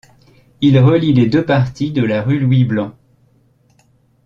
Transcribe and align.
Il 0.61 0.79
relie 0.79 1.13
les 1.13 1.27
deux 1.27 1.45
parties 1.45 1.91
de 1.91 2.01
la 2.03 2.23
rue 2.23 2.39
Louis-Blanc. 2.39 2.95